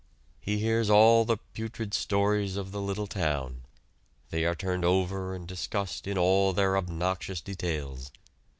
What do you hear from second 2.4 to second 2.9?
of the